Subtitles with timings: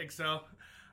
[0.00, 0.44] Excel.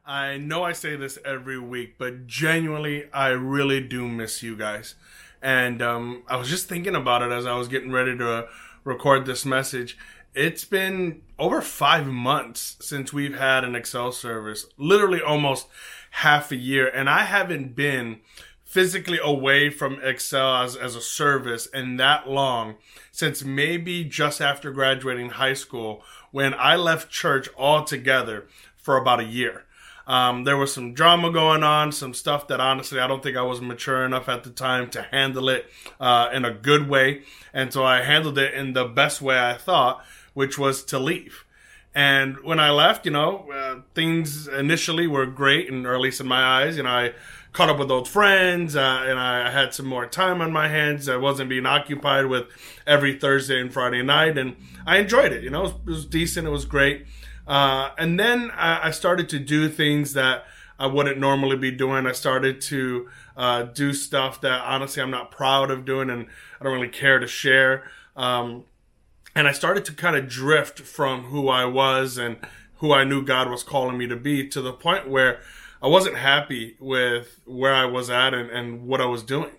[0.06, 4.96] I know I say this every week, but genuinely, I really do miss you guys.
[5.42, 8.48] And um, I was just thinking about it as I was getting ready to
[8.84, 9.98] record this message.
[10.34, 15.68] It's been over five months since we've had an Excel service, literally almost
[16.12, 18.20] half a year, and I haven't been
[18.68, 22.76] physically away from Excel as, as a service in that long
[23.12, 28.46] since maybe just after graduating high school when I left church altogether
[28.88, 29.66] for about a year.
[30.08, 33.42] Um, there was some drama going on, some stuff that honestly I don't think I
[33.42, 35.70] was mature enough at the time to handle it
[36.00, 37.24] uh, in a good way.
[37.54, 41.44] And so I handled it in the best way I thought, which was to leave.
[41.94, 46.22] And when I left, you know, uh, things initially were great, and or at least
[46.22, 47.14] in my eyes, you know, I
[47.52, 51.10] caught up with old friends, uh, and I had some more time on my hands.
[51.10, 52.46] I wasn't being occupied with
[52.86, 55.44] every Thursday and Friday night, and I enjoyed it.
[55.44, 56.48] You know, it was, it was decent.
[56.48, 57.08] It was great.
[57.48, 60.46] Uh, and then I, I, started to do things that
[60.78, 62.06] I wouldn't normally be doing.
[62.06, 66.28] I started to uh, do stuff that honestly I'm not proud of doing, and
[66.60, 67.90] I don't really care to share.
[68.18, 68.66] Um,
[69.34, 72.38] and I started to kind of drift from who I was and
[72.80, 75.40] who I knew God was calling me to be to the point where
[75.82, 79.52] I wasn't happy with where I was at and, and what I was doing.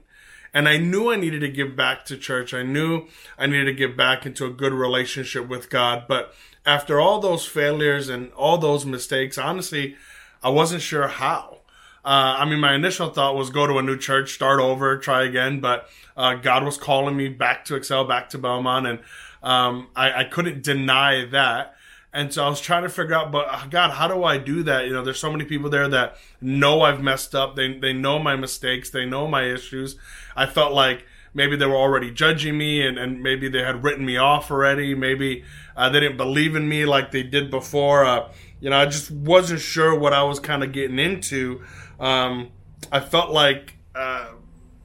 [0.53, 2.53] And I knew I needed to give back to church.
[2.53, 3.07] I knew
[3.39, 6.05] I needed to get back into a good relationship with God.
[6.09, 6.35] But
[6.69, 9.97] after all those failures and all those mistakes, honestly,
[10.43, 11.61] I wasn't sure how.
[12.05, 15.25] Uh, I mean, my initial thought was go to a new church, start over, try
[15.25, 15.61] again.
[15.61, 18.99] But uh, God was calling me back to Excel, back to Belmont, and
[19.43, 21.75] um, I, I, couldn't deny that.
[22.13, 24.63] And so I was trying to figure out, but uh, God, how do I do
[24.65, 24.85] that?
[24.85, 27.57] You know, there's so many people there that know I've messed up.
[27.57, 28.91] They they know my mistakes.
[28.91, 29.97] They know my issues.
[30.37, 31.07] I felt like
[31.39, 34.95] maybe they were already judging me and, and maybe they had written me off already.
[34.95, 35.45] Maybe
[35.77, 38.05] uh, they didn't believe in me like they did before.
[38.05, 38.31] Uh,
[38.61, 41.63] you know, I just wasn't sure what I was kind of getting into.
[42.01, 42.51] Um,
[42.91, 44.33] I felt like uh,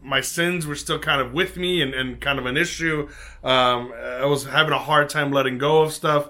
[0.01, 3.09] my sins were still kind of with me and, and kind of an issue.
[3.43, 6.29] Um, I was having a hard time letting go of stuff.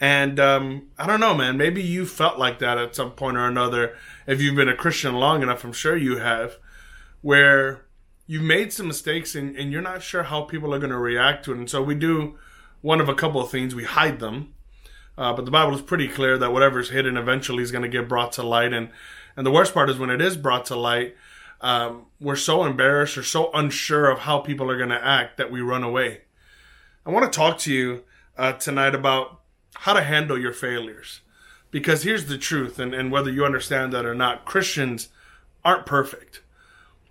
[0.00, 1.56] And um, I don't know, man.
[1.56, 3.96] Maybe you felt like that at some point or another.
[4.26, 6.56] If you've been a Christian long enough, I'm sure you have,
[7.20, 7.84] where
[8.30, 11.44] you've made some mistakes and, and you're not sure how people are going to react
[11.44, 11.58] to it.
[11.58, 12.38] And so we do
[12.80, 13.74] one of a couple of things.
[13.74, 14.54] We hide them.
[15.18, 18.08] Uh, but the Bible is pretty clear that whatever's hidden eventually is going to get
[18.08, 18.72] brought to light.
[18.72, 18.90] And,
[19.36, 21.16] and the worst part is when it is brought to light,
[21.60, 25.50] um, we're so embarrassed or so unsure of how people are going to act that
[25.50, 26.20] we run away.
[27.04, 28.04] I want to talk to you
[28.38, 29.40] uh, tonight about
[29.74, 31.20] how to handle your failures.
[31.72, 35.08] Because here's the truth, and, and whether you understand that or not, Christians
[35.64, 36.42] aren't perfect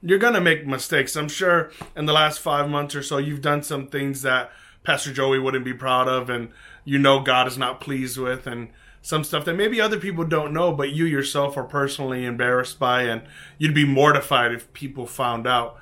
[0.02, 1.16] you're going to make mistakes.
[1.16, 4.52] I'm sure in the last five months or so, you've done some things that
[4.84, 6.50] Pastor Joey wouldn't be proud of, and
[6.86, 8.70] you know God is not pleased with, and
[9.02, 13.04] some stuff that maybe other people don't know, but you yourself are personally embarrassed by,
[13.04, 13.22] and
[13.58, 15.78] you'd be mortified if people found out.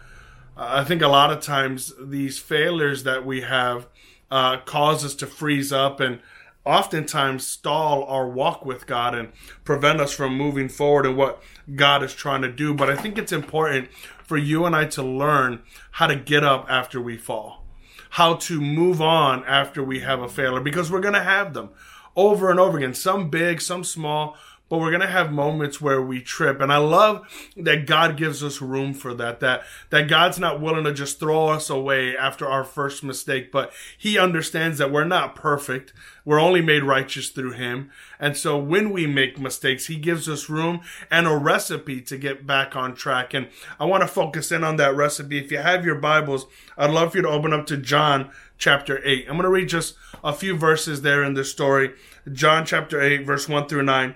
[0.56, 3.88] Uh, I think a lot of times these failures that we have
[4.30, 6.20] uh, cause us to freeze up and
[6.68, 9.32] oftentimes stall our walk with God and
[9.64, 11.42] prevent us from moving forward in what
[11.76, 12.74] God is trying to do.
[12.74, 13.90] But I think it's important
[14.24, 17.64] for you and I to learn how to get up after we fall,
[18.12, 21.70] how to move on after we have a failure, because we're going to have them
[22.16, 24.36] over and over again, some big, some small,
[24.70, 26.60] but we're going to have moments where we trip.
[26.60, 30.84] And I love that God gives us room for that, that, that God's not willing
[30.84, 35.36] to just throw us away after our first mistake, but he understands that we're not
[35.36, 35.94] perfect.
[36.26, 37.90] We're only made righteous through him.
[38.20, 42.46] And so when we make mistakes, he gives us room and a recipe to get
[42.46, 43.34] back on track.
[43.34, 43.48] And
[43.80, 45.38] I want to focus in on that recipe.
[45.38, 46.46] If you have your Bibles,
[46.78, 49.28] I'd love for you to open up to John chapter 8.
[49.30, 51.94] I'm going to read just a few verses there in this story.
[52.32, 54.16] John chapter 8, verse 1 through 9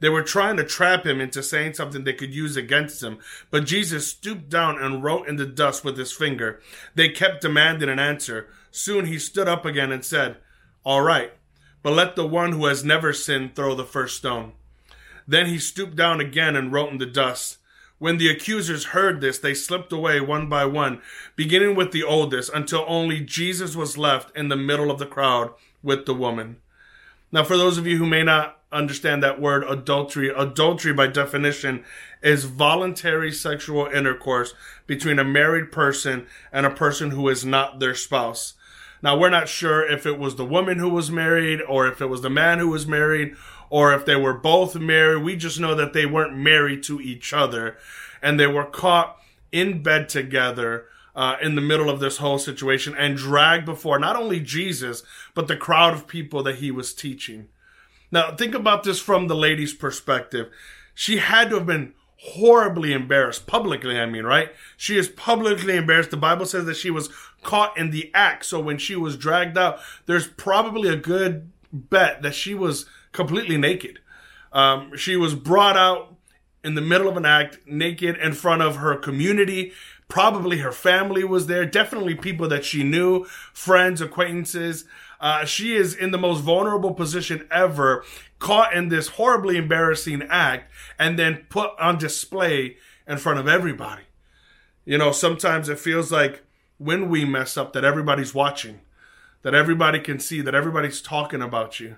[0.00, 3.18] They were trying to trap him into saying something they could use against him,
[3.50, 6.60] but Jesus stooped down and wrote in the dust with his finger.
[6.94, 8.48] They kept demanding an answer.
[8.70, 10.38] Soon he stood up again and said,
[10.84, 11.32] All right,
[11.82, 14.52] but let the one who has never sinned throw the first stone.
[15.28, 17.58] Then he stooped down again and wrote in the dust.
[17.98, 21.02] When the accusers heard this, they slipped away one by one,
[21.36, 25.52] beginning with the oldest, until only Jesus was left in the middle of the crowd
[25.82, 26.56] with the woman.
[27.30, 31.84] Now, for those of you who may not understand that word adultery, adultery by definition
[32.22, 34.54] is voluntary sexual intercourse
[34.86, 38.54] between a married person and a person who is not their spouse.
[39.02, 42.06] Now, we're not sure if it was the woman who was married or if it
[42.06, 43.34] was the man who was married
[43.70, 45.22] or if they were both married.
[45.22, 47.78] We just know that they weren't married to each other
[48.20, 49.16] and they were caught
[49.50, 54.16] in bed together uh, in the middle of this whole situation and dragged before not
[54.16, 55.02] only Jesus,
[55.34, 57.48] but the crowd of people that he was teaching.
[58.12, 60.50] Now, think about this from the lady's perspective.
[60.94, 64.50] She had to have been horribly embarrassed, publicly, I mean, right?
[64.76, 66.10] She is publicly embarrassed.
[66.10, 67.08] The Bible says that she was
[67.42, 68.44] caught in the act.
[68.44, 73.56] So when she was dragged out, there's probably a good bet that she was completely
[73.56, 74.00] naked.
[74.52, 76.16] Um, she was brought out
[76.62, 79.72] in the middle of an act, naked in front of her community.
[80.08, 81.64] Probably her family was there.
[81.64, 83.24] Definitely people that she knew,
[83.54, 84.84] friends, acquaintances.
[85.20, 88.02] Uh, she is in the most vulnerable position ever,
[88.38, 94.02] caught in this horribly embarrassing act, and then put on display in front of everybody.
[94.86, 96.42] You know, sometimes it feels like
[96.78, 98.80] when we mess up that everybody's watching,
[99.42, 101.96] that everybody can see, that everybody's talking about you.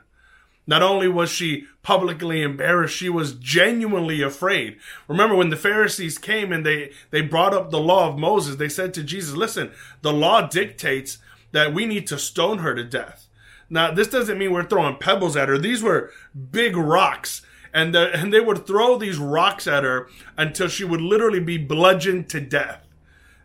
[0.67, 4.79] Not only was she publicly embarrassed, she was genuinely afraid.
[5.09, 8.69] Remember when the Pharisees came and they, they brought up the law of Moses, they
[8.69, 9.73] said to Jesus, listen,
[10.03, 11.19] the law dictates
[11.53, 13.29] that we need to stone her to death.
[13.71, 15.57] Now, this doesn't mean we're throwing pebbles at her.
[15.57, 16.11] These were
[16.51, 17.43] big rocks.
[17.73, 21.57] And, the, and they would throw these rocks at her until she would literally be
[21.57, 22.87] bludgeoned to death.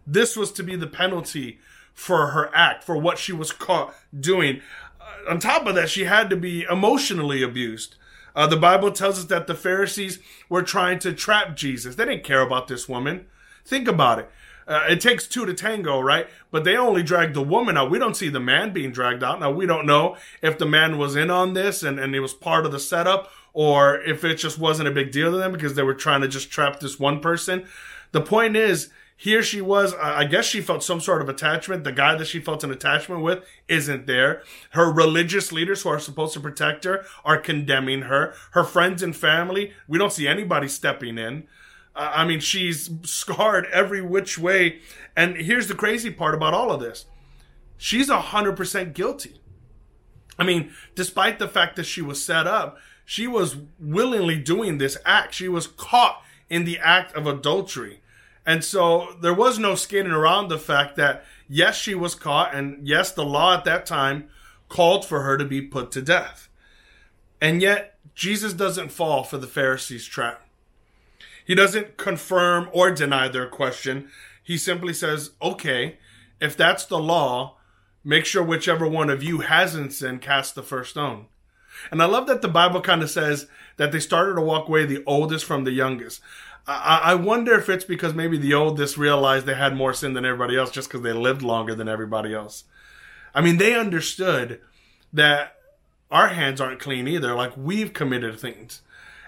[0.06, 1.60] This was to be the penalty
[1.94, 4.62] for her act, for what she was caught doing
[5.28, 7.96] on top of that, she had to be emotionally abused.
[8.36, 11.96] Uh, the Bible tells us that the Pharisees were trying to trap Jesus.
[11.96, 13.26] They didn't care about this woman.
[13.66, 14.32] Think about it.
[14.68, 16.28] Uh, it takes two to tango, right?
[16.52, 17.90] But they only dragged the woman out.
[17.90, 19.40] We don't see the man being dragged out.
[19.40, 22.34] Now, we don't know if the man was in on this and, and it was
[22.34, 25.76] part of the setup or if it just wasn't a big deal to them because
[25.76, 27.66] they were trying to just trap this one person.
[28.12, 31.92] The point is, here she was i guess she felt some sort of attachment the
[31.92, 36.34] guy that she felt an attachment with isn't there her religious leaders who are supposed
[36.34, 41.18] to protect her are condemning her her friends and family we don't see anybody stepping
[41.18, 41.48] in
[41.98, 44.80] i mean she's scarred every which way.
[45.16, 47.06] And here's the crazy part about all of this.
[47.76, 49.42] She's 100% guilty.
[50.38, 52.78] I mean despite the fact that she was set up
[53.10, 55.34] she was willingly doing this act.
[55.34, 58.02] She was caught in the act of adultery.
[58.46, 62.86] And so there was no skating around the fact that, yes, she was caught, and
[62.86, 64.28] yes, the law at that time
[64.68, 66.50] called for her to be put to death.
[67.40, 70.47] And yet, Jesus doesn't fall for the Pharisees' trap.
[71.48, 74.10] He doesn't confirm or deny their question.
[74.44, 75.98] He simply says, okay,
[76.42, 77.56] if that's the law,
[78.04, 81.28] make sure whichever one of you hasn't sinned cast the first stone.
[81.90, 83.48] And I love that the Bible kind of says
[83.78, 86.20] that they started to walk away the oldest from the youngest.
[86.68, 90.26] I, I wonder if it's because maybe the oldest realized they had more sin than
[90.26, 92.66] everybody else just because they lived longer than everybody else.
[93.34, 94.60] I mean, they understood
[95.14, 95.56] that
[96.12, 97.34] our hands aren't clean either.
[97.34, 98.82] Like we've committed things.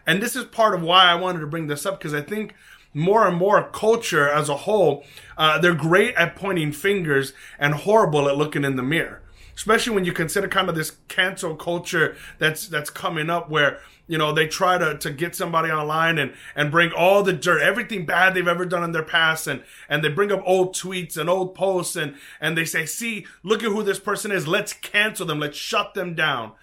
[0.09, 2.55] And this is part of why I wanted to bring this up because I think
[2.95, 5.03] more and more culture as a whole,
[5.37, 9.21] uh, they're great at pointing fingers and horrible at looking in the mirror.
[9.55, 14.17] Especially when you consider kind of this cancel culture that's that's coming up where you
[14.17, 18.07] know they try to, to get somebody online and and bring all the dirt everything
[18.07, 21.29] bad they've ever done in their past and and they bring up old tweets and
[21.29, 24.47] old posts and and they say see look at who this person is.
[24.47, 25.39] Let's cancel them.
[25.39, 26.53] Let's shut them down.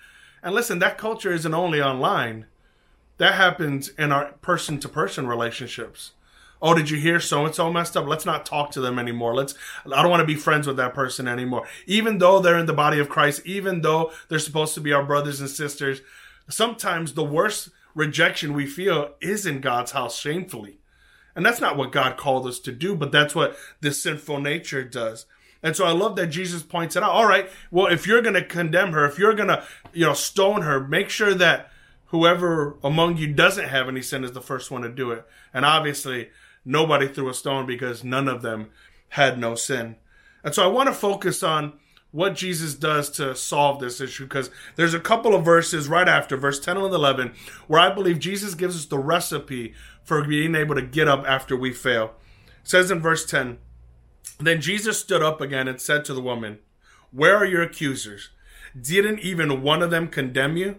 [0.43, 2.47] And listen that culture isn't only online
[3.19, 6.13] that happens in our person to person relationships
[6.63, 9.35] oh did you hear so and so messed up let's not talk to them anymore
[9.35, 9.55] let's
[9.87, 12.73] i don't want to be friends with that person anymore even though they're in the
[12.73, 16.01] body of christ even though they're supposed to be our brothers and sisters
[16.49, 20.79] sometimes the worst rejection we feel is in God's house shamefully.
[21.35, 24.85] And that's not what God called us to do, but that's what this sinful nature
[24.85, 25.27] does.
[25.63, 27.11] And so I love that Jesus points it out.
[27.11, 30.13] All right, well, if you're going to condemn her, if you're going to, you know,
[30.13, 31.71] stone her, make sure that
[32.07, 35.27] whoever among you doesn't have any sin is the first one to do it.
[35.53, 36.31] And obviously,
[36.65, 38.71] nobody threw a stone because none of them
[39.11, 39.97] had no sin.
[40.45, 41.75] And so I want to focus on
[42.13, 46.37] what Jesus does to solve this issue because there's a couple of verses right after
[46.37, 47.33] verse 10 and 11
[47.67, 51.57] where I believe Jesus gives us the recipe for being able to get up after
[51.57, 52.15] we fail.
[52.63, 53.59] It says in verse 10,
[54.39, 56.59] then Jesus stood up again and said to the woman,
[57.11, 58.31] "Where are your accusers?
[58.81, 60.77] Didn't even one of them condemn you?"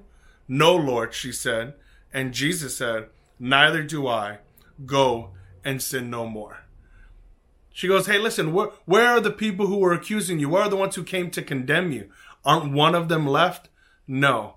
[0.48, 1.74] "No, Lord," she said.
[2.14, 4.40] And Jesus said, "Neither do I.
[4.86, 5.32] Go
[5.64, 6.60] and sin no more."
[7.74, 10.50] She goes, Hey, listen, where, where are the people who were accusing you?
[10.50, 12.10] Where are the ones who came to condemn you?
[12.44, 13.70] Aren't one of them left?
[14.08, 14.56] No.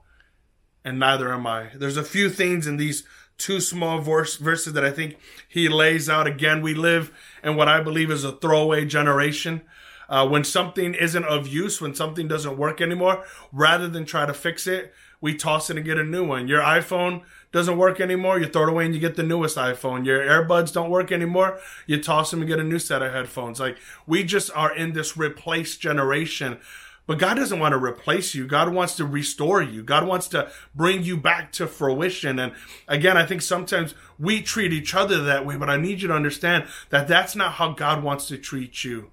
[0.84, 1.68] and neither am I.
[1.74, 3.04] There's a few things in these
[3.38, 5.16] two small verse, verses that I think
[5.48, 6.26] he lays out.
[6.26, 9.62] Again, we live in what I believe is a throwaway generation.
[10.08, 14.34] Uh, when something isn't of use, when something doesn't work anymore, rather than try to
[14.34, 16.48] fix it, we toss it and get a new one.
[16.48, 17.22] Your iPhone
[17.52, 20.06] doesn't work anymore, you throw it away and you get the newest iPhone.
[20.06, 23.60] Your earbuds don't work anymore, you toss them and get a new set of headphones.
[23.60, 26.58] Like we just are in this replace generation.
[27.06, 28.46] But God doesn't want to replace you.
[28.46, 29.82] God wants to restore you.
[29.82, 32.38] God wants to bring you back to fruition.
[32.38, 32.52] And
[32.86, 36.14] again, I think sometimes we treat each other that way, but I need you to
[36.14, 39.10] understand that that's not how God wants to treat you.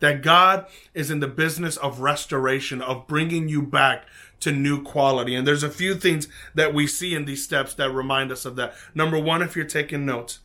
[0.00, 4.04] That God is in the business of restoration, of bringing you back
[4.42, 5.34] to new quality.
[5.34, 8.56] And there's a few things that we see in these steps that remind us of
[8.56, 8.74] that.
[8.94, 10.40] Number one, if you're taking notes,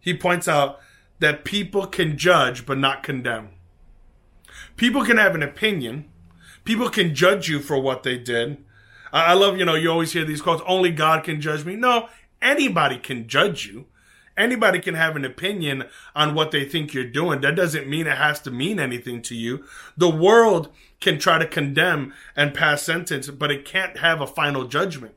[0.00, 0.80] he points out
[1.20, 3.50] that people can judge but not condemn.
[4.76, 6.08] People can have an opinion.
[6.64, 8.62] People can judge you for what they did.
[9.12, 11.76] I love, you know, you always hear these quotes, only God can judge me.
[11.76, 12.08] No,
[12.40, 13.86] anybody can judge you.
[14.36, 15.84] Anybody can have an opinion
[16.14, 17.40] on what they think you're doing.
[17.40, 19.64] That doesn't mean it has to mean anything to you.
[19.96, 20.70] The world
[21.00, 25.14] can try to condemn and pass sentence, but it can't have a final judgment.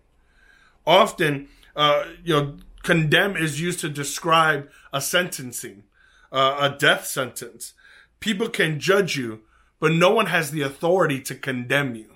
[0.85, 5.83] Often, uh, you know, condemn is used to describe a sentencing,
[6.31, 7.73] uh, a death sentence.
[8.19, 9.41] People can judge you,
[9.79, 12.15] but no one has the authority to condemn you.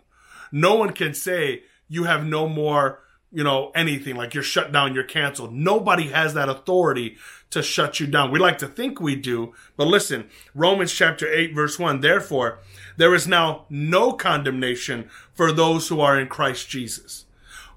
[0.51, 2.99] No one can say you have no more
[3.31, 5.53] you know, anything like you're shut down, you're canceled.
[5.53, 7.17] Nobody has that authority
[7.51, 8.31] to shut you down.
[8.31, 12.59] We like to think we do, but listen, Romans chapter 8 verse 1, therefore,
[12.97, 17.25] there is now no condemnation for those who are in Christ Jesus.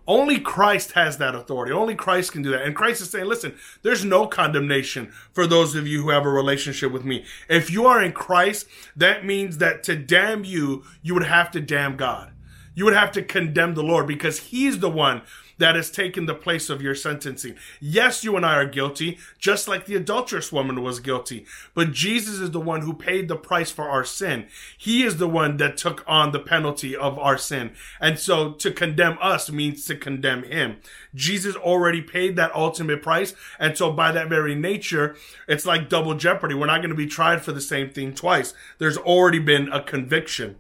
[0.06, 1.72] Only Christ has that authority.
[1.72, 2.62] Only Christ can do that.
[2.62, 6.30] And Christ is saying, listen, there's no condemnation for those of you who have a
[6.30, 7.24] relationship with me.
[7.48, 8.66] If you are in Christ,
[8.96, 12.32] that means that to damn you, you would have to damn God.
[12.74, 15.22] You would have to condemn the Lord because he's the one
[15.62, 17.54] that has taken the place of your sentencing.
[17.80, 21.46] Yes, you and I are guilty, just like the adulterous woman was guilty.
[21.72, 24.48] But Jesus is the one who paid the price for our sin.
[24.76, 27.74] He is the one that took on the penalty of our sin.
[28.00, 30.78] And so to condemn us means to condemn him.
[31.14, 33.32] Jesus already paid that ultimate price.
[33.60, 35.14] And so by that very nature,
[35.46, 36.56] it's like double jeopardy.
[36.56, 38.52] We're not going to be tried for the same thing twice.
[38.78, 40.56] There's already been a conviction.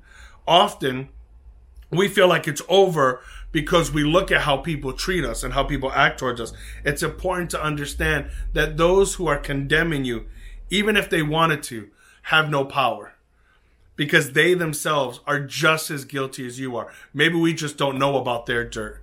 [0.46, 1.08] Often,
[1.90, 3.20] we feel like it's over
[3.52, 6.52] because we look at how people treat us and how people act towards us.
[6.84, 10.26] It's important to understand that those who are condemning you,
[10.70, 11.90] even if they wanted to,
[12.26, 13.14] have no power
[13.94, 16.90] because they themselves are just as guilty as you are.
[17.12, 19.02] Maybe we just don't know about their dirt.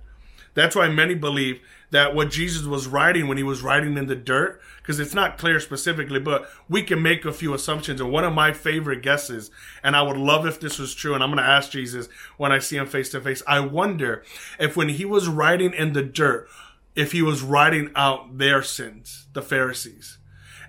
[0.54, 4.14] That's why many believe that what Jesus was writing when he was writing in the
[4.14, 8.00] dirt, because it's not clear specifically, but we can make a few assumptions.
[8.00, 9.50] And one of my favorite guesses,
[9.82, 12.52] and I would love if this was true, and I'm going to ask Jesus when
[12.52, 14.24] I see him face to face, I wonder
[14.58, 16.48] if when he was writing in the dirt,
[16.94, 20.18] if he was writing out their sins, the Pharisees.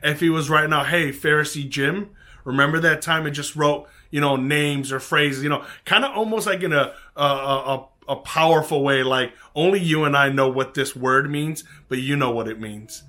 [0.03, 2.09] If he was writing out, hey, Pharisee Jim,
[2.43, 6.15] remember that time it just wrote, you know, names or phrases, you know, kind of
[6.15, 9.03] almost like in a, a, a, a powerful way.
[9.03, 12.59] Like only you and I know what this word means, but you know what it
[12.59, 13.03] means.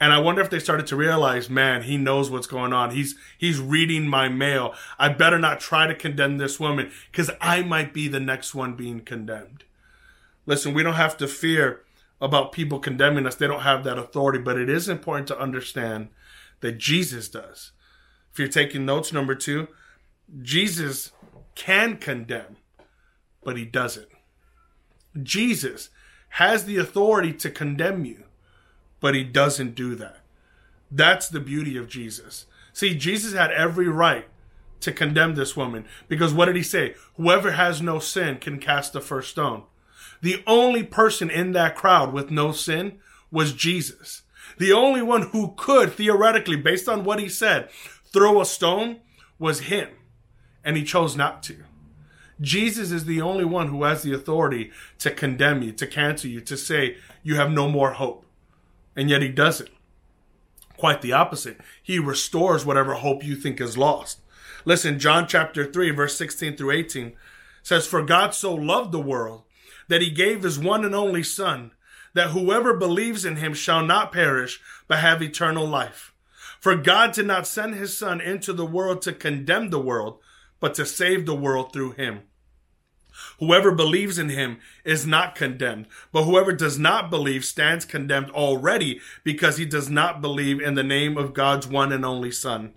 [0.00, 2.90] And I wonder if they started to realize, man, he knows what's going on.
[2.90, 4.74] He's, he's reading my mail.
[4.98, 8.74] I better not try to condemn this woman because I might be the next one
[8.74, 9.64] being condemned.
[10.46, 11.82] Listen, we don't have to fear
[12.18, 13.36] about people condemning us.
[13.36, 16.08] They don't have that authority, but it is important to understand
[16.60, 17.72] that Jesus does.
[18.32, 19.68] If you're taking notes, number two,
[20.40, 21.12] Jesus
[21.54, 22.56] can condemn,
[23.44, 24.08] but he doesn't.
[25.22, 25.90] Jesus
[26.30, 28.24] has the authority to condemn you,
[29.00, 30.18] but he doesn't do that.
[30.90, 32.46] That's the beauty of Jesus.
[32.72, 34.26] See, Jesus had every right
[34.80, 36.94] to condemn this woman because what did he say?
[37.16, 39.64] Whoever has no sin can cast the first stone.
[40.22, 42.98] The only person in that crowd with no sin
[43.30, 44.22] was Jesus.
[44.58, 47.70] The only one who could, theoretically, based on what he said,
[48.12, 49.00] throw a stone
[49.38, 49.88] was him.
[50.62, 51.64] And he chose not to.
[52.40, 56.40] Jesus is the only one who has the authority to condemn you, to cancel you,
[56.40, 58.24] to say you have no more hope.
[58.96, 59.70] And yet he doesn't.
[60.76, 61.58] Quite the opposite.
[61.82, 64.20] He restores whatever hope you think is lost.
[64.64, 67.12] Listen, John chapter 3, verse 16 through 18
[67.62, 69.42] says, For God so loved the world
[69.88, 71.72] that he gave his one and only Son,
[72.14, 76.14] that whoever believes in him shall not perish, but have eternal life.
[76.58, 80.18] For God did not send his Son into the world to condemn the world,
[80.58, 82.22] but to save the world through him.
[83.38, 89.00] Whoever believes in him is not condemned, but whoever does not believe stands condemned already
[89.24, 92.72] because he does not believe in the name of God's one and only Son.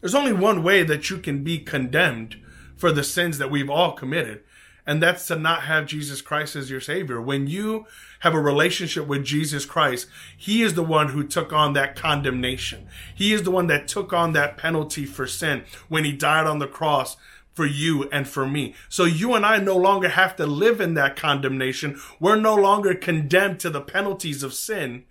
[0.00, 2.36] There's only one way that you can be condemned
[2.76, 4.42] for the sins that we've all committed,
[4.86, 7.20] And that's to not have Jesus Christ as your savior.
[7.20, 7.86] When you
[8.20, 12.88] have a relationship with Jesus Christ, he is the one who took on that condemnation.
[13.14, 16.58] He is the one that took on that penalty for sin when he died on
[16.58, 17.16] the cross
[17.52, 18.74] for you and for me.
[18.88, 22.00] So you and I no longer have to live in that condemnation.
[22.18, 25.04] We're no longer condemned to the penalties of sin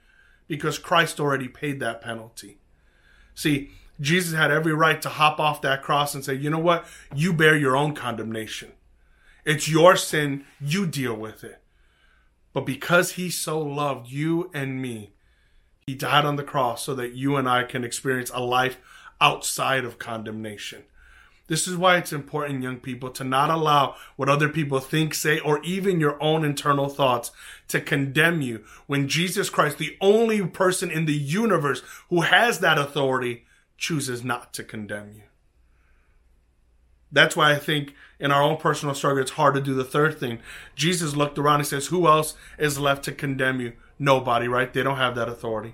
[0.48, 2.58] because Christ already paid that penalty.
[3.36, 6.86] See, Jesus had every right to hop off that cross and say, you know what?
[7.14, 8.72] You bear your own condemnation.
[9.46, 10.46] It's your sin.
[10.60, 11.62] You deal with it.
[12.54, 15.12] But because he so loved you and me,
[15.86, 18.78] he died on the cross so that you and I can experience a life
[19.22, 20.84] outside of condemnation.
[21.50, 25.40] This is why it's important, young people, to not allow what other people think, say,
[25.40, 27.32] or even your own internal thoughts
[27.70, 32.78] to condemn you when Jesus Christ, the only person in the universe who has that
[32.78, 33.46] authority,
[33.78, 35.24] chooses not to condemn you.
[37.12, 40.20] That's why I think in our own personal struggle, it's hard to do the third
[40.20, 40.38] thing.
[40.76, 43.74] Jesus looked around and says, Who else is left to condemn you?
[43.98, 44.72] Nobody, right?
[44.72, 45.74] They don't have that authority.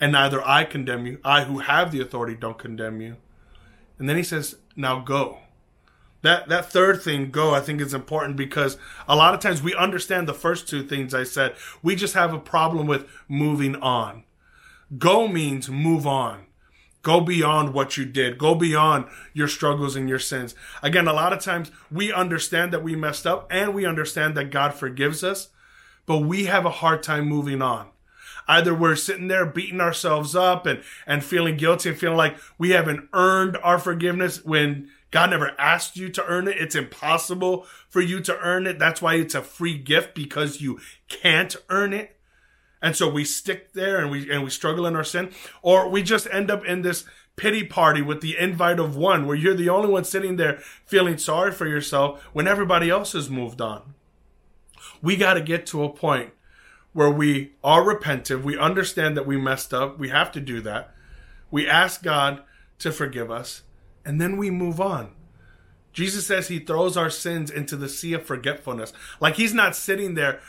[0.00, 1.18] And neither I condemn you.
[1.22, 3.16] I who have the authority don't condemn you.
[3.98, 5.38] And then he says, now go.
[6.22, 9.74] That that third thing, go, I think is important because a lot of times we
[9.74, 11.54] understand the first two things I said.
[11.82, 14.24] We just have a problem with moving on.
[14.96, 16.46] Go means move on.
[17.02, 18.38] Go beyond what you did.
[18.38, 20.54] Go beyond your struggles and your sins.
[20.82, 24.50] Again, a lot of times we understand that we messed up and we understand that
[24.50, 25.50] God forgives us,
[26.06, 27.88] but we have a hard time moving on.
[28.46, 32.70] Either we're sitting there beating ourselves up and, and feeling guilty and feeling like we
[32.70, 36.58] haven't earned our forgiveness when God never asked you to earn it.
[36.58, 38.78] It's impossible for you to earn it.
[38.78, 42.16] That's why it's a free gift because you can't earn it.
[42.82, 45.30] And so we stick there and we, and we struggle in our sin
[45.62, 47.04] or we just end up in this
[47.36, 51.16] pity party with the invite of one where you're the only one sitting there feeling
[51.16, 53.94] sorry for yourself when everybody else has moved on.
[55.00, 56.32] We got to get to a point
[56.94, 60.94] where we are repentant, we understand that we messed up, we have to do that.
[61.50, 62.42] We ask God
[62.78, 63.62] to forgive us,
[64.04, 65.10] and then we move on.
[65.92, 68.92] Jesus says he throws our sins into the sea of forgetfulness.
[69.20, 70.40] Like he's not sitting there,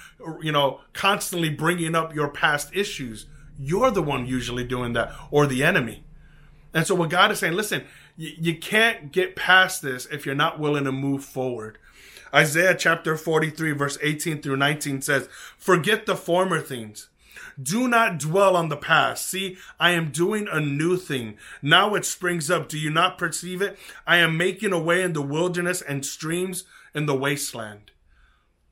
[0.41, 3.25] you know, constantly bringing up your past issues.
[3.59, 6.04] You're the one usually doing that, or the enemy.
[6.75, 7.85] And so what God is saying, listen,
[8.17, 11.77] you, you can't get past this if you're not willing to move forward.
[12.33, 17.07] Isaiah chapter 43, verse 18 through 19 says, Forget the former things.
[17.61, 19.25] Do not dwell on the past.
[19.25, 21.37] See, I am doing a new thing.
[21.61, 22.67] Now it springs up.
[22.67, 23.79] Do you not perceive it?
[24.05, 27.91] I am making a way in the wilderness and streams in the wasteland.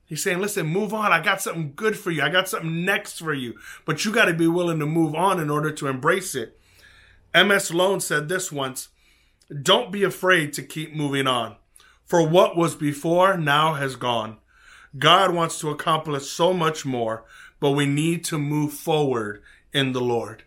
[0.05, 1.13] He's saying, listen, move on.
[1.13, 2.21] I got something good for you.
[2.21, 3.55] I got something next for you.
[3.85, 6.59] But you got to be willing to move on in order to embrace it.
[7.33, 7.73] M.S.
[7.73, 8.89] Lowndes said this once
[9.61, 11.55] Don't be afraid to keep moving on.
[12.05, 14.37] For what was before now has gone.
[14.99, 17.25] God wants to accomplish so much more,
[17.59, 19.41] but we need to move forward
[19.73, 20.43] in the Lord.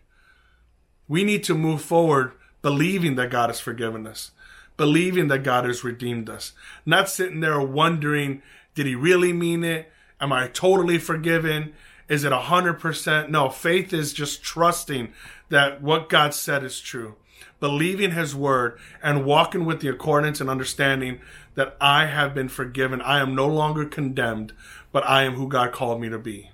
[1.07, 4.31] We need to move forward believing that God has forgiven us,
[4.77, 6.53] believing that God has redeemed us,
[6.85, 8.41] not sitting there wondering,
[8.75, 9.91] did he really mean it?
[10.21, 11.73] Am I totally forgiven?
[12.07, 13.29] Is it a hundred percent?
[13.29, 15.13] No, faith is just trusting
[15.49, 17.15] that what God said is true,
[17.59, 21.19] believing his word and walking with the accordance and understanding
[21.55, 23.01] that I have been forgiven.
[23.01, 24.53] I am no longer condemned,
[24.91, 26.51] but I am who God called me to be.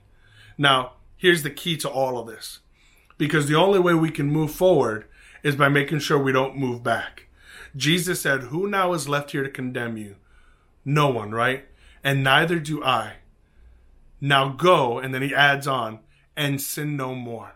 [0.58, 2.60] Now, here's the key to all of this.
[3.18, 5.06] Because the only way we can move forward
[5.44, 7.28] is by making sure we don't move back.
[7.76, 10.16] Jesus said, Who now is left here to condemn you?
[10.86, 11.66] No one, right?
[12.04, 13.14] And neither do I.
[14.20, 16.00] Now go, and then he adds on,
[16.36, 17.56] and sin no more.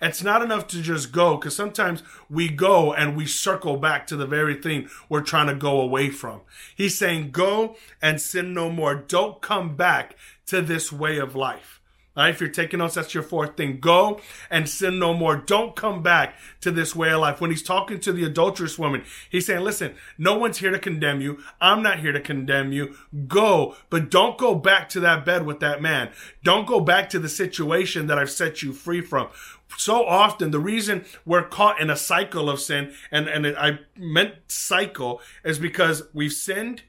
[0.00, 4.16] It's not enough to just go because sometimes we go and we circle back to
[4.16, 6.42] the very thing we're trying to go away from.
[6.74, 8.94] He's saying, go and sin no more.
[8.94, 11.76] Don't come back to this way of life.
[12.16, 13.78] Right, if you're taking notes, that's your fourth thing.
[13.78, 15.36] Go and sin no more.
[15.36, 17.42] Don't come back to this way of life.
[17.42, 21.20] When he's talking to the adulterous woman, he's saying, listen, no one's here to condemn
[21.20, 21.40] you.
[21.60, 22.96] I'm not here to condemn you.
[23.28, 26.10] Go, but don't go back to that bed with that man.
[26.42, 29.28] Don't go back to the situation that I've set you free from
[29.76, 34.34] so often the reason we're caught in a cycle of sin and and I meant
[34.48, 36.82] cycle is because we've sinned,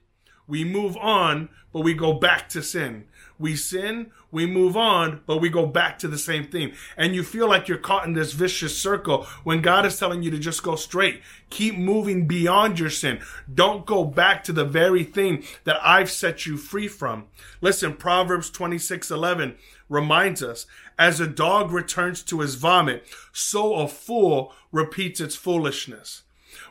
[0.48, 3.06] we move on, but we go back to sin.
[3.40, 6.74] We sin, we move on, but we go back to the same thing.
[6.96, 10.32] And you feel like you're caught in this vicious circle when God is telling you
[10.32, 11.22] to just go straight.
[11.52, 13.20] Keep moving beyond your sin.
[13.54, 17.28] Don't go back to the very thing that I've set you free from.
[17.62, 19.56] Listen, Proverbs 26 11
[19.88, 20.66] reminds us
[20.98, 26.24] as a dog returns to his vomit, so a fool repeats its foolishness.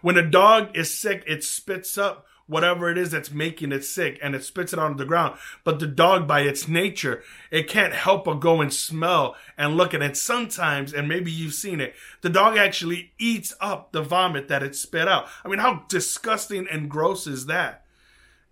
[0.03, 4.19] When a dog is sick, it spits up whatever it is that's making it sick
[4.23, 5.37] and it spits it onto the ground.
[5.65, 9.95] But the dog, by its nature, it can't help but go and smell and look
[9.95, 10.17] at it.
[10.17, 14.77] Sometimes, and maybe you've seen it, the dog actually eats up the vomit that it
[14.77, 15.29] spit out.
[15.45, 17.85] I mean, how disgusting and gross is that?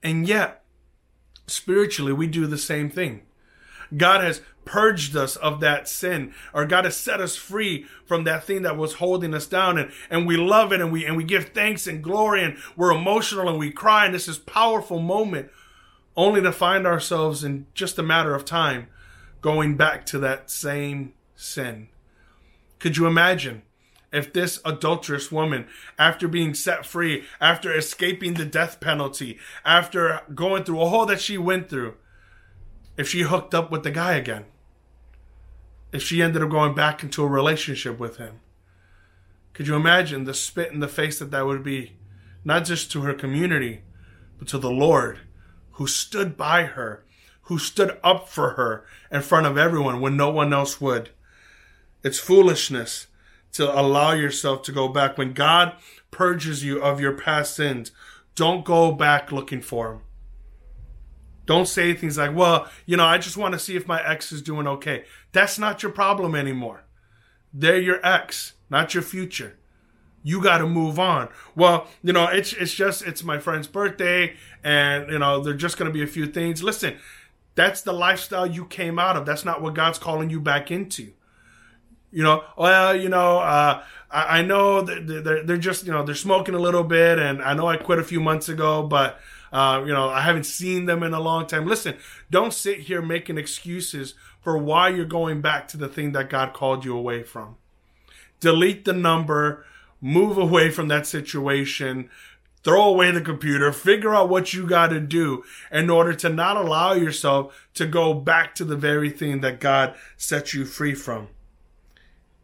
[0.02, 0.64] And yet,
[1.46, 3.22] spiritually, we do the same thing.
[3.96, 8.44] God has purged us of that sin or God has set us free from that
[8.44, 11.24] thing that was holding us down and, and we love it and we and we
[11.24, 15.50] give thanks and glory and we're emotional and we cry and this is powerful moment
[16.16, 18.88] only to find ourselves in just a matter of time
[19.40, 21.88] going back to that same sin.
[22.78, 23.62] Could you imagine
[24.12, 25.66] if this adulterous woman,
[25.98, 31.36] after being set free, after escaping the death penalty, after going through all that she
[31.36, 31.94] went through,
[32.96, 34.44] if she hooked up with the guy again?
[35.92, 38.40] If she ended up going back into a relationship with him?
[39.52, 41.92] Could you imagine the spit in the face that that would be?
[42.44, 43.82] Not just to her community,
[44.38, 45.20] but to the Lord
[45.74, 47.04] who stood by her,
[47.42, 51.10] who stood up for her in front of everyone when no one else would.
[52.02, 53.06] It's foolishness
[53.52, 55.18] to allow yourself to go back.
[55.18, 55.74] When God
[56.10, 57.90] purges you of your past sins,
[58.34, 60.00] don't go back looking for Him.
[61.46, 64.32] Don't say things like, well, you know, I just want to see if my ex
[64.32, 65.04] is doing okay.
[65.32, 66.84] That's not your problem anymore.
[67.52, 69.58] They're your ex, not your future.
[70.22, 71.28] You got to move on.
[71.54, 75.76] Well, you know, it's it's just it's my friend's birthday and you know, there's just
[75.76, 76.62] going to be a few things.
[76.62, 76.96] Listen,
[77.54, 79.26] that's the lifestyle you came out of.
[79.26, 81.12] That's not what God's calling you back into.
[82.10, 86.14] You know, well, you know, uh, I, I know they're, they're just, you know, they're
[86.14, 89.20] smoking a little bit and I know I quit a few months ago, but
[89.54, 91.64] uh, you know, I haven't seen them in a long time.
[91.64, 91.96] Listen,
[92.28, 96.52] don't sit here making excuses for why you're going back to the thing that God
[96.52, 97.54] called you away from.
[98.40, 99.64] Delete the number,
[100.00, 102.10] move away from that situation,
[102.64, 106.56] throw away the computer, figure out what you got to do in order to not
[106.56, 111.28] allow yourself to go back to the very thing that God set you free from.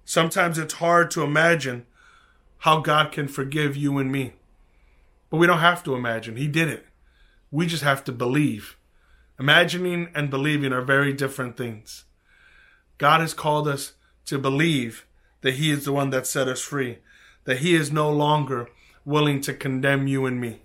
[0.04, 1.86] Sometimes it's hard to imagine
[2.58, 4.34] how God can forgive you and me.
[5.28, 6.36] But we don't have to imagine.
[6.36, 6.86] He did it.
[7.50, 8.76] We just have to believe.
[9.38, 12.04] Imagining and believing are very different things.
[12.98, 13.94] God has called us
[14.26, 15.06] to believe
[15.40, 16.98] that He is the one that set us free,
[17.44, 18.68] that He is no longer
[19.04, 20.62] willing to condemn you and me.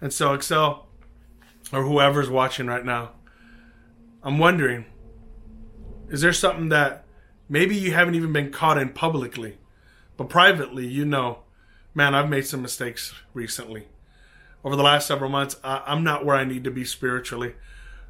[0.00, 0.86] And so, Excel,
[1.72, 3.12] or whoever's watching right now,
[4.22, 4.86] I'm wondering
[6.08, 7.04] is there something that
[7.48, 9.58] maybe you haven't even been caught in publicly,
[10.16, 11.40] but privately, you know,
[11.94, 13.88] man, I've made some mistakes recently
[14.66, 17.54] over the last several months, I, I'm not where I need to be spiritually.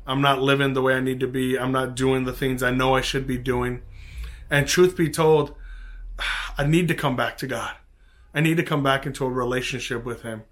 [0.06, 1.58] I'm not living the way I need to be.
[1.58, 3.82] I'm not doing the things I know I should be doing.
[4.48, 5.54] And truth be told,
[6.56, 7.74] I need to come back to God.
[8.32, 10.44] I need to come back into a relationship with Him.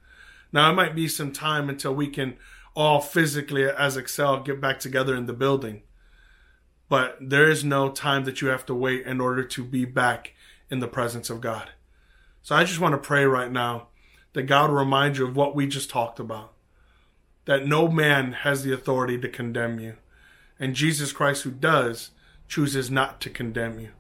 [0.53, 2.37] Now, it might be some time until we can
[2.77, 5.85] all physically, as Excel, get back together in the building.
[6.91, 10.35] But there is no time that you have to wait in order to be back
[10.71, 11.71] in the presence of God.
[12.43, 13.89] So I just want to pray right now
[14.35, 16.53] that God will remind you of what we just talked about.
[17.47, 19.95] That no man has the authority to condemn you.
[20.59, 22.11] And Jesus Christ, who does,
[22.47, 23.91] chooses not to condemn you.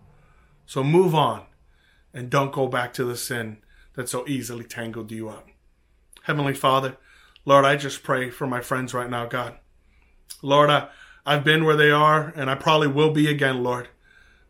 [0.66, 1.42] So move on
[2.12, 3.58] and don't go back to the sin
[3.94, 5.48] that so easily tangled you up.
[6.22, 6.96] Heavenly Father,
[7.44, 9.58] Lord, I just pray for my friends right now, God.
[10.42, 10.88] Lord, I,
[11.26, 13.88] I've been where they are, and I probably will be again, Lord,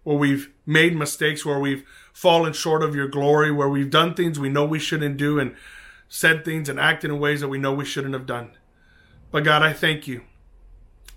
[0.05, 4.39] where we've made mistakes, where we've fallen short of your glory, where we've done things
[4.39, 5.57] we know we shouldn't do and
[6.15, 8.49] said things and acted in ways that we know we shouldn't have done.
[9.33, 10.23] But God, I thank you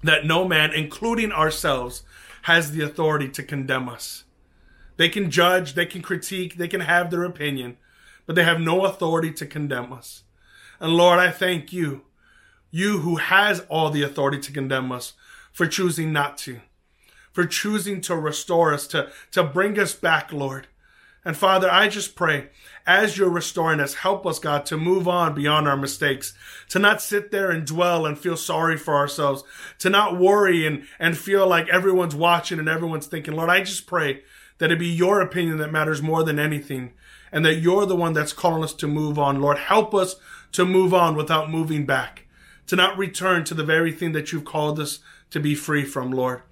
[0.02, 2.02] that no man, including ourselves,
[2.44, 4.24] has the authority to condemn us.
[4.96, 7.78] They can judge, they can critique, they can have their opinion,
[8.26, 10.24] but they have no authority to condemn us.
[10.80, 12.02] And Lord, I thank you,
[12.72, 15.14] you who has all the authority to condemn us,
[15.54, 16.62] for choosing not to,
[17.32, 20.66] for choosing to restore us, to, to bring us back, Lord.
[21.28, 22.48] And Father, I just pray
[22.86, 26.34] as you're restoring us, help us, God, to move on beyond our mistakes,
[26.70, 29.44] to not sit there and dwell and feel sorry for ourselves,
[29.80, 33.88] to not worry and, and feel like everyone's watching and everyone's thinking, Lord, I just
[33.88, 34.22] pray
[34.60, 36.94] that it be your opinion that matters more than anything
[37.30, 39.42] and that you're the one that's calling us to move on.
[39.42, 40.16] Lord, help us
[40.54, 42.26] to move on without moving back,
[42.68, 45.00] to not return to the very thing that you've called us
[45.32, 46.44] to be free from, Lord.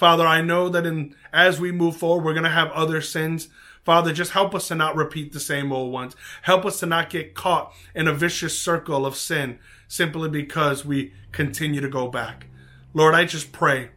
[0.00, 3.48] Father, I know that in, as we move forward, we're going to have other sins
[3.84, 6.14] Father, just help us to not repeat the same old ones.
[6.42, 9.58] Help us to not get caught in a vicious circle of sin
[9.88, 12.46] simply because we continue to go back.
[12.92, 13.90] Lord, I just pray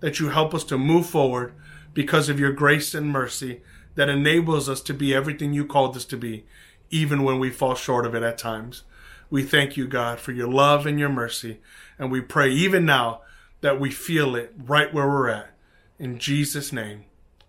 [0.00, 1.54] that you help us to move forward
[1.94, 3.62] because of your grace and mercy
[3.94, 6.44] that enables us to be everything you called us to be,
[6.90, 8.82] even when we fall short of it at times.
[9.30, 11.60] We thank you, God, for your love and your mercy.
[11.98, 13.22] And we pray even now
[13.60, 15.50] that we feel it right where we're at.
[15.98, 17.04] In Jesus' name,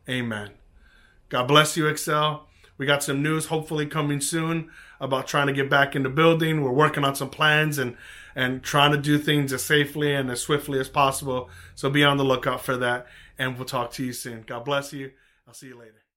[0.08, 0.52] amen.
[1.30, 2.48] God bless you, Excel.
[2.78, 6.64] We got some news hopefully coming soon about trying to get back in the building.
[6.64, 7.96] We're working on some plans and
[8.36, 11.50] and trying to do things as safely and as swiftly as possible.
[11.76, 13.08] So be on the lookout for that.
[13.38, 14.44] And we'll talk to you soon.
[14.48, 15.12] God bless you.
[15.48, 16.00] I'll see you later.